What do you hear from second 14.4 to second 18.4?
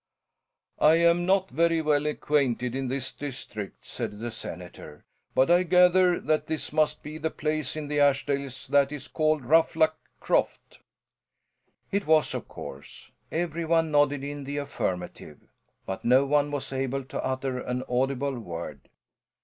the affirmative, but no one was able to utter an audible